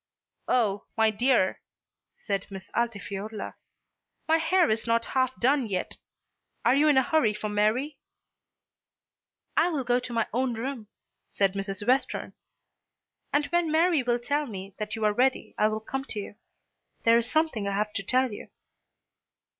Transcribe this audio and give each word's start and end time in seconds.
"Oh, 0.47 0.87
my 0.97 1.11
dear," 1.11 1.61
said 2.15 2.47
Miss 2.49 2.71
Altifiorla, 2.75 3.53
"my 4.27 4.37
hair 4.37 4.71
is 4.71 4.87
not 4.87 5.05
half 5.13 5.39
done 5.39 5.67
yet; 5.67 5.97
are 6.65 6.73
you 6.73 6.87
in 6.87 6.97
a 6.97 7.03
hurry 7.03 7.35
for 7.35 7.49
Mary?" 7.49 7.99
"I 9.55 9.69
will 9.69 9.83
go 9.83 9.99
to 9.99 10.11
my 10.11 10.25
own 10.33 10.55
room," 10.55 10.87
said 11.29 11.53
Mrs. 11.53 11.85
Western, 11.87 12.33
"and 13.31 13.45
when 13.51 13.71
Mary 13.71 14.01
will 14.01 14.17
tell 14.17 14.47
me 14.47 14.73
that 14.79 14.95
you 14.95 15.05
are 15.05 15.13
ready 15.13 15.53
I 15.55 15.67
will 15.67 15.79
come 15.79 16.05
to 16.05 16.19
you. 16.19 16.35
There 17.03 17.19
is 17.19 17.29
something 17.29 17.67
I 17.67 17.75
have 17.77 17.93
to 17.93 18.01
tell 18.01 18.31
you." 18.33 18.49